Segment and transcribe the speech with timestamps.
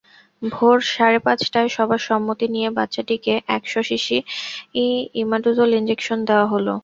[0.41, 4.17] ভোর সাড়ে পাঁচটায় সবার সম্মতি নিয়ে বাচ্চাটিকে এক শ সিসি
[5.21, 6.67] ইমাডোজল ইনজেকশন দেওয়া হল।